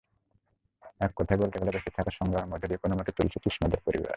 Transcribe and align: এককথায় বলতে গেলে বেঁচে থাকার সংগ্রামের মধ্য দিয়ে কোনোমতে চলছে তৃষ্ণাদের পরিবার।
এককথায় 0.99 1.39
বলতে 1.39 1.55
গেলে 1.59 1.71
বেঁচে 1.71 1.91
থাকার 1.95 2.17
সংগ্রামের 2.19 2.49
মধ্য 2.51 2.63
দিয়ে 2.67 2.81
কোনোমতে 2.83 3.11
চলছে 3.17 3.37
তৃষ্ণাদের 3.39 3.79
পরিবার। 3.85 4.09